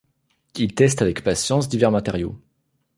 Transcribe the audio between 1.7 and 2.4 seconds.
matériaux.